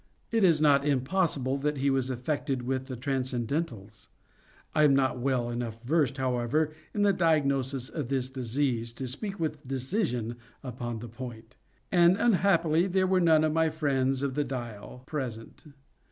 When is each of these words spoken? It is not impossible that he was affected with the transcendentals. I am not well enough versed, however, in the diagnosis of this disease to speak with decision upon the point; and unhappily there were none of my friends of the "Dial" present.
It 0.31 0.43
is 0.43 0.59
not 0.59 0.83
impossible 0.83 1.57
that 1.59 1.77
he 1.77 1.91
was 1.91 2.09
affected 2.09 2.63
with 2.63 2.87
the 2.87 2.97
transcendentals. 2.97 4.07
I 4.73 4.81
am 4.81 4.95
not 4.95 5.19
well 5.19 5.51
enough 5.51 5.83
versed, 5.83 6.17
however, 6.17 6.73
in 6.91 7.03
the 7.03 7.13
diagnosis 7.13 7.87
of 7.87 8.07
this 8.07 8.27
disease 8.27 8.93
to 8.93 9.05
speak 9.05 9.39
with 9.39 9.67
decision 9.67 10.37
upon 10.63 10.97
the 11.01 11.07
point; 11.07 11.55
and 11.91 12.17
unhappily 12.17 12.87
there 12.87 13.05
were 13.05 13.21
none 13.21 13.43
of 13.43 13.53
my 13.53 13.69
friends 13.69 14.23
of 14.23 14.33
the 14.33 14.43
"Dial" 14.43 15.03
present. 15.05 15.65